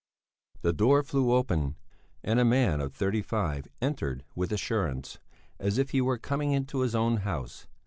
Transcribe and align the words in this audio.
The 0.63 0.73
door 0.73 1.03
flew 1.03 1.31
open, 1.31 1.75
and 2.23 2.39
a 2.39 2.43
man 2.43 2.81
of 2.81 2.91
thirty 2.91 3.21
five 3.21 3.67
entered 3.83 4.23
with 4.33 4.51
assurance, 4.51 5.19
as 5.59 5.77
if 5.77 5.91
he 5.91 6.01
were 6.01 6.17
coming 6.17 6.53
into 6.53 6.79
his 6.79 6.95
own 6.95 7.17
house. 7.17 7.67